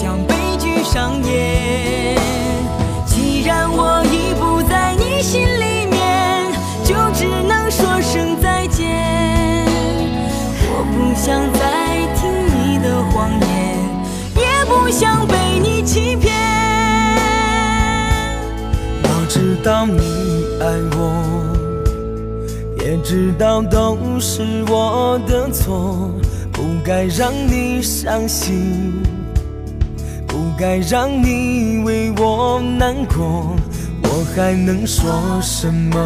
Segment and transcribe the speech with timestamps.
[0.00, 2.16] 将悲剧上演。
[3.04, 6.50] 既然我已不在你心里面，
[6.82, 8.88] 就只能说声再见。
[10.72, 11.60] 我不想再
[12.16, 13.46] 听你的谎言，
[14.36, 16.32] 也不想被你欺骗。
[19.02, 20.00] 我知道你
[20.62, 20.64] 爱
[20.96, 20.98] 我，
[22.82, 26.10] 也知道都是我的错，
[26.50, 29.02] 不该让你伤心，
[30.40, 33.54] 不该让你为我难过，
[34.04, 36.00] 我还能说什么？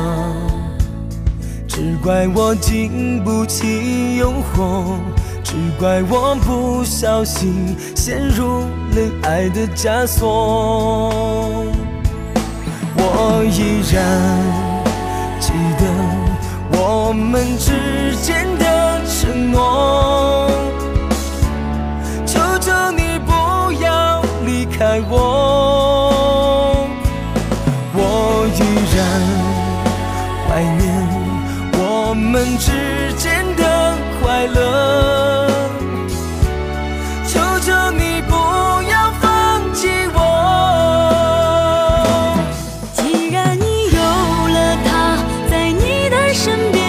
[1.69, 4.97] 只怪我经不起诱惑，
[5.45, 11.65] 只怪我不小心陷入了爱的枷锁。
[12.97, 14.03] 我依然
[15.39, 15.85] 记得
[16.77, 18.94] 我们之间的
[28.57, 28.59] 依
[28.97, 28.99] 然
[30.47, 30.83] 怀念
[31.77, 33.63] 我们之间的
[34.23, 34.57] 快乐，
[37.27, 38.33] 求求你不
[38.89, 40.19] 要放弃我。
[42.93, 43.99] 既然你有
[44.55, 45.19] 了他
[45.51, 46.81] 在你的身边，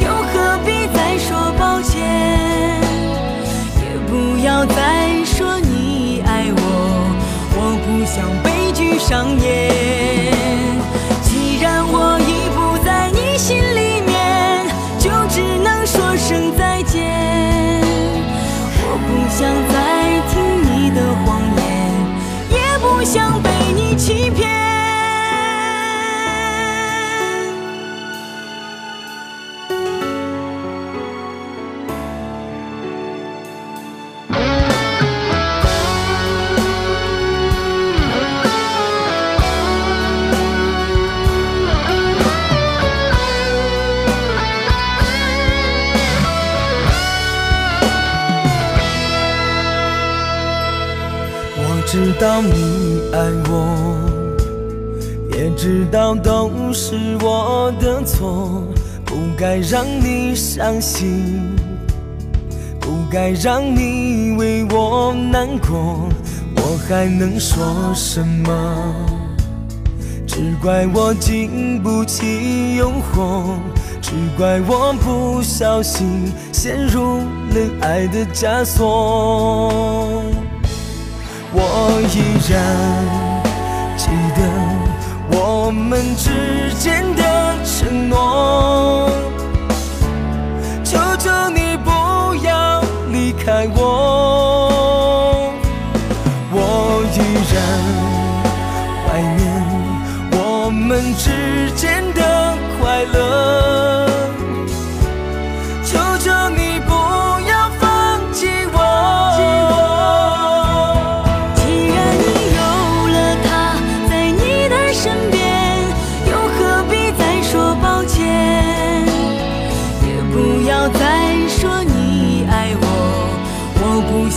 [0.00, 1.96] 又何必再说抱歉？
[3.76, 6.58] 也不要再说你爱我，
[7.56, 10.07] 我不想悲剧上演。
[51.90, 53.18] 知道你爱
[53.48, 53.96] 我，
[55.32, 58.62] 也知道都是我的错，
[59.06, 61.56] 不该让你伤心，
[62.78, 66.10] 不该让你为我难过，
[66.56, 68.94] 我还能说什么？
[70.26, 73.56] 只怪我经不起诱惑，
[74.02, 80.22] 只怪我不小心陷入了爱的枷锁。
[81.52, 82.16] 我依
[82.50, 82.52] 然
[83.96, 84.40] 记得
[85.30, 87.22] 我们之间的
[87.64, 89.10] 承诺，
[90.84, 91.90] 求求你不
[92.44, 95.52] 要离开我。
[96.50, 96.56] 我
[97.14, 97.16] 依
[97.52, 97.56] 然
[99.04, 99.40] 怀念
[100.32, 102.20] 我们之间的
[102.78, 103.18] 快乐，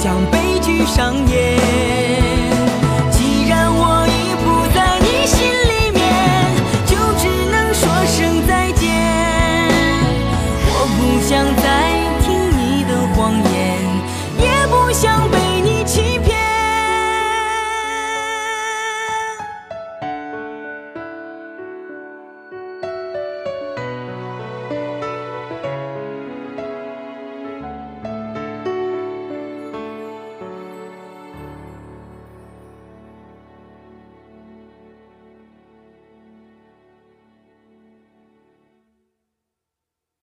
[0.02, 1.41] 将悲剧上演。